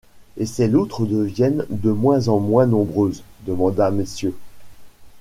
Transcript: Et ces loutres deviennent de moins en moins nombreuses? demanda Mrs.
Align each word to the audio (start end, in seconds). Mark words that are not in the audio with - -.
Et 0.35 0.47
ces 0.47 0.67
loutres 0.67 1.05
deviennent 1.05 1.63
de 1.69 1.91
moins 1.91 2.27
en 2.27 2.39
moins 2.39 2.65
nombreuses? 2.65 3.21
demanda 3.45 3.91
Mrs. 3.91 4.31